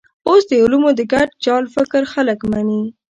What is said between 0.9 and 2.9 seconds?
د ګډ جال فکر خلک مني.